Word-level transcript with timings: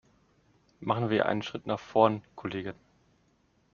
Machen 0.79 1.11
wir 1.11 1.27
einen 1.27 1.43
Schritt 1.43 1.67
nach 1.67 1.79
vorn, 1.79 2.23
Kollegen! 2.33 2.73